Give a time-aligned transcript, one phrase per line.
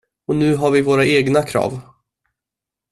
[0.27, 1.81] Och nu har vi våra egna krav.